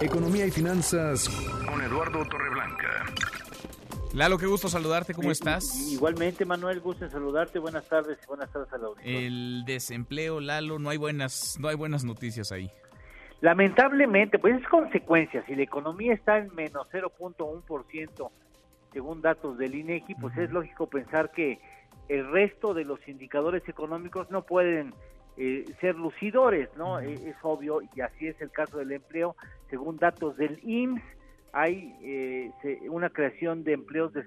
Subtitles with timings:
[0.00, 1.28] Economía y finanzas
[1.68, 3.04] Con Eduardo Torreblanca.
[4.12, 5.90] Lalo, qué gusto saludarte, ¿cómo estás?
[5.90, 7.58] Igualmente, Manuel, gusto en saludarte.
[7.58, 9.26] Buenas tardes y buenas tardes a la audiencia.
[9.26, 12.70] El desempleo, Lalo, no hay buenas, no hay buenas noticias ahí.
[13.40, 15.44] Lamentablemente, pues es consecuencia.
[15.46, 18.30] Si la economía está en menos 0.1%,
[18.92, 21.58] según datos del INEGI, pues es lógico pensar que
[22.08, 24.94] el resto de los indicadores económicos no pueden
[25.36, 27.00] eh, ser lucidores, ¿no?
[27.00, 29.36] Eh, es obvio, y así es el caso del empleo.
[29.70, 31.02] Según datos del IMSS,
[31.52, 34.24] hay eh, se- una creación de empleos de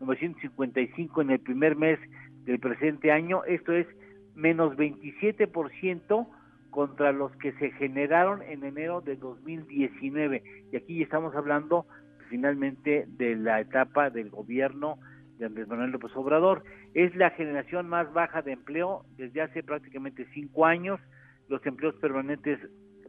[0.00, 1.98] 68.955 en el primer mes
[2.44, 3.44] del presente año.
[3.44, 3.86] Esto es
[4.34, 6.26] menos 27%
[6.70, 10.42] contra los que se generaron en enero de 2019.
[10.72, 11.86] Y aquí estamos hablando
[12.30, 14.98] finalmente de la etapa del gobierno
[15.42, 16.62] de Andrés Manuel López Obrador.
[16.94, 21.00] Es la generación más baja de empleo desde hace prácticamente cinco años.
[21.48, 22.60] Los empleos permanentes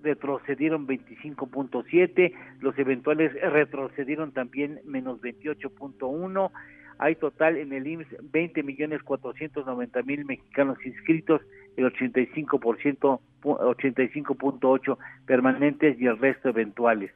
[0.02, 6.52] retrocedieron 25.7, los eventuales retrocedieron también menos 28.1.
[6.98, 11.42] Hay total en el IMSS 20 millones 490 mil mexicanos inscritos,
[11.78, 17.12] el 85%, pu- 85.8 permanentes y el resto eventuales.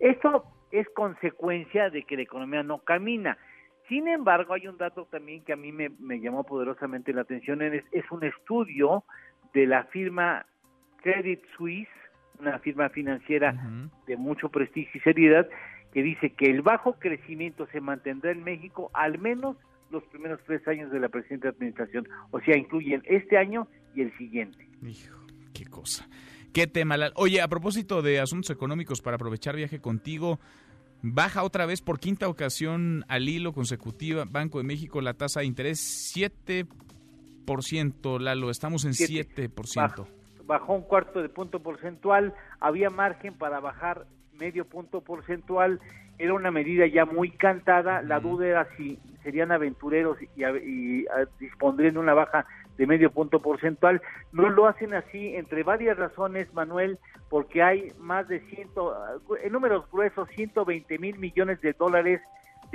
[0.00, 3.38] Esto es consecuencia de que la economía no camina.
[3.88, 7.62] Sin embargo, hay un dato también que a mí me, me llamó poderosamente la atención,
[7.62, 9.04] es, es un estudio
[9.54, 10.44] de la firma
[11.02, 11.88] Credit Suisse,
[12.40, 13.54] una firma financiera
[14.06, 15.48] de mucho prestigio y seriedad,
[15.92, 19.56] que dice que el bajo crecimiento se mantendrá en México al menos
[19.90, 24.16] los primeros tres años de la presente administración, o sea, incluyen este año y el
[24.18, 24.68] siguiente.
[24.82, 25.16] Hijo,
[25.54, 26.08] qué cosa.
[26.52, 26.96] Qué tema.
[27.14, 30.40] Oye, a propósito de asuntos económicos, para aprovechar viaje contigo,
[31.02, 35.46] baja otra vez por quinta ocasión al hilo consecutiva Banco de México la tasa de
[35.46, 36.12] interés
[37.46, 39.48] 7%, Lalo, estamos en Siete.
[39.50, 39.76] 7%.
[39.76, 40.08] Bajó,
[40.46, 44.06] bajó un cuarto de punto porcentual, había margen para bajar
[44.38, 45.80] medio punto porcentual,
[46.18, 51.28] era una medida ya muy cantada, la duda era si serían aventureros y, y, a-
[51.38, 56.52] dispondrían de una baja de medio punto porcentual, no lo hacen así entre varias razones,
[56.54, 56.98] Manuel,
[57.28, 58.94] porque hay más de ciento,
[59.42, 62.20] en números gruesos, 120 mil millones de dólares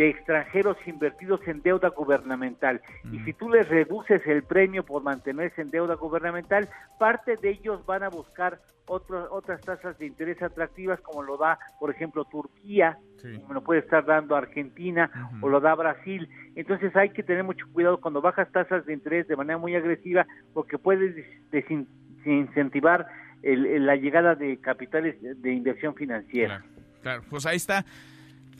[0.01, 2.81] de extranjeros invertidos en deuda gubernamental.
[3.11, 3.25] Y Mm.
[3.25, 6.67] si tú les reduces el premio por mantenerse en deuda gubernamental,
[6.97, 8.57] parte de ellos van a buscar
[8.87, 13.37] otras otras tasas de interés atractivas, como lo da, por ejemplo, Turquía, Sí.
[13.41, 16.27] como lo puede estar dando Argentina o lo da Brasil.
[16.55, 20.25] Entonces hay que tener mucho cuidado cuando bajas tasas de interés de manera muy agresiva,
[20.55, 23.05] porque puedes des- desincentivar
[23.43, 26.57] el- el- la llegada de capitales de inversión financiera.
[26.57, 26.73] Claro,
[27.03, 27.21] claro.
[27.29, 27.85] Pues ahí está.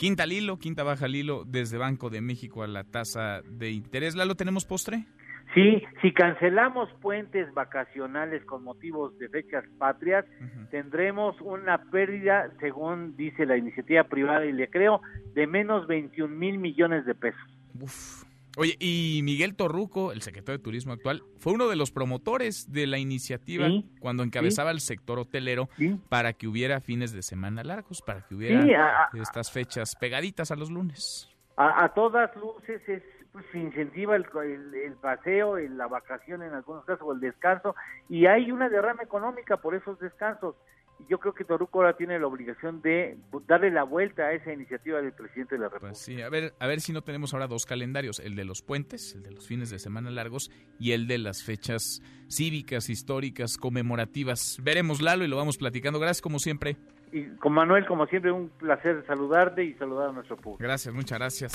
[0.01, 3.69] Quinta al hilo, quinta baja al hilo desde Banco de México a la tasa de
[3.69, 4.16] interés.
[4.16, 5.06] Lalo, ¿tenemos postre?
[5.53, 10.25] Sí, si cancelamos puentes vacacionales con motivos de fechas patrias,
[10.72, 15.01] tendremos una pérdida, según dice la iniciativa privada, y le creo,
[15.35, 17.40] de menos 21 mil millones de pesos.
[17.79, 18.23] Uf.
[18.57, 22.85] Oye, y Miguel Torruco, el secretario de Turismo actual, fue uno de los promotores de
[22.85, 25.97] la iniciativa Sí, cuando encabezaba el sector hotelero ¿sí?
[26.09, 30.56] para que hubiera fines de semana largos, para que hubiera a- estas fechas pegaditas a
[30.56, 31.28] los lunes.
[31.57, 36.44] a- a todas luces es pues se incentiva el, el- el paseo, el- la vacación
[36.44, 37.75] en algunos casos, o el descanso,
[38.09, 40.56] y hay una derrama económica por esos descansos.
[41.01, 43.17] Y yo creo que Toruco ahora tiene la obligación de
[43.47, 45.94] darle la vuelta a esa iniciativa del presidente de la República.
[45.94, 48.62] Pues sí, a ver, a ver si no tenemos ahora dos calendarios, el de los
[48.62, 53.57] puentes, el de los fines de semana largos y el de las fechas cívicas, históricas,
[53.57, 54.57] conmemorativas.
[54.61, 56.00] Veremos Lalo y lo vamos platicando.
[56.00, 56.78] Gracias como siempre.
[57.11, 60.63] Y con Manuel, como siempre, un placer saludarte y saludar a nuestro público.
[60.63, 61.53] Gracias, muchas gracias.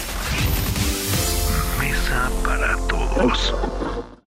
[1.81, 4.17] Mesa para todos.